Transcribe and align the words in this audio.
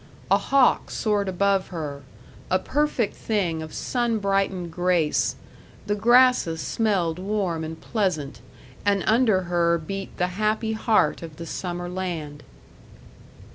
A 0.31 0.37
hawk 0.39 0.89
soared 0.89 1.29
above 1.29 1.67
her, 1.67 2.01
a 2.49 2.57
perfect 2.57 3.13
thing 3.13 3.61
of 3.61 3.71
sun 3.71 4.17
brightened 4.17 4.71
grace, 4.71 5.35
the 5.85 5.93
grasses 5.93 6.59
smelled 6.59 7.19
warm 7.19 7.63
and 7.63 7.79
pleasant, 7.79 8.41
and 8.83 9.03
under 9.05 9.41
her 9.41 9.77
beat 9.77 10.17
the 10.17 10.29
happy 10.41 10.73
heart 10.73 11.21
of 11.21 11.35
the 11.35 11.45
summer 11.45 11.87
land. 11.87 12.41